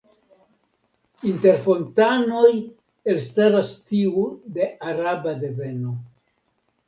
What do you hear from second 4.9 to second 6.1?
araba deveno.